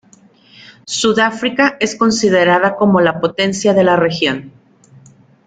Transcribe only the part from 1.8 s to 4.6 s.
considerada como la potencia de la región.